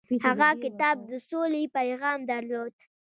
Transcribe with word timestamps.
هغه 0.25 0.49
کتاب 0.63 0.95
د 1.09 1.11
سولې 1.29 1.63
پیغام 1.77 2.19
درلود. 2.31 2.73